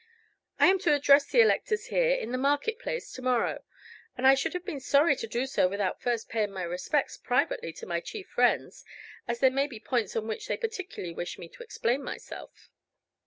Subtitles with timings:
[0.59, 3.63] "I am to address the electors here, in the Market Place, to morrow;
[4.17, 7.71] and I should have been sorry to do so without first paying my respects privately
[7.73, 8.83] to my chief friends,
[9.27, 12.71] as there may be points on which they particularly wish me to explain myself."